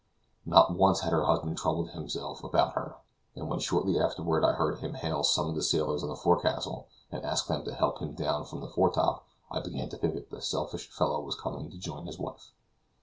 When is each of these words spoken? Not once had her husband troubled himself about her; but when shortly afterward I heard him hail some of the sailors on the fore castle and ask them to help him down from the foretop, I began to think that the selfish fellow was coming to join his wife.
Not 0.47 0.73
once 0.75 1.01
had 1.01 1.13
her 1.13 1.25
husband 1.25 1.59
troubled 1.59 1.91
himself 1.91 2.43
about 2.43 2.73
her; 2.73 2.95
but 3.35 3.45
when 3.45 3.59
shortly 3.59 3.99
afterward 3.99 4.43
I 4.43 4.53
heard 4.53 4.79
him 4.79 4.95
hail 4.95 5.21
some 5.21 5.47
of 5.47 5.53
the 5.53 5.61
sailors 5.61 6.01
on 6.01 6.09
the 6.09 6.15
fore 6.15 6.41
castle 6.41 6.87
and 7.11 7.23
ask 7.23 7.45
them 7.45 7.63
to 7.65 7.71
help 7.75 7.99
him 7.99 8.15
down 8.15 8.45
from 8.45 8.61
the 8.61 8.67
foretop, 8.67 9.23
I 9.51 9.59
began 9.59 9.89
to 9.89 9.97
think 9.97 10.15
that 10.15 10.31
the 10.31 10.41
selfish 10.41 10.89
fellow 10.89 11.21
was 11.21 11.35
coming 11.35 11.69
to 11.69 11.77
join 11.77 12.07
his 12.07 12.17
wife. 12.17 12.49